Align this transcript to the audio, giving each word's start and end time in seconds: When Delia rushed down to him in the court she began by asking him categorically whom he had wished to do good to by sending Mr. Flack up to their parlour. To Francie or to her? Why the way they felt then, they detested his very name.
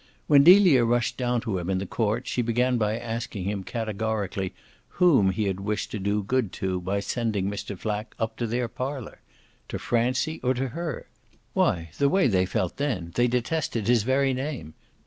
When 0.25 0.43
Delia 0.43 0.83
rushed 0.83 1.15
down 1.15 1.41
to 1.41 1.59
him 1.59 1.69
in 1.69 1.77
the 1.77 1.85
court 1.85 2.25
she 2.25 2.41
began 2.41 2.79
by 2.79 2.97
asking 2.97 3.43
him 3.43 3.63
categorically 3.63 4.55
whom 4.97 5.29
he 5.29 5.43
had 5.43 5.59
wished 5.59 5.91
to 5.91 5.99
do 5.99 6.23
good 6.23 6.51
to 6.53 6.81
by 6.81 7.01
sending 7.01 7.47
Mr. 7.51 7.77
Flack 7.77 8.15
up 8.17 8.35
to 8.37 8.47
their 8.47 8.67
parlour. 8.67 9.21
To 9.67 9.77
Francie 9.77 10.39
or 10.41 10.55
to 10.55 10.69
her? 10.69 11.05
Why 11.53 11.91
the 11.99 12.09
way 12.09 12.25
they 12.25 12.47
felt 12.47 12.77
then, 12.77 13.11
they 13.13 13.27
detested 13.27 13.87
his 13.87 14.01
very 14.01 14.33
name. 14.33 14.73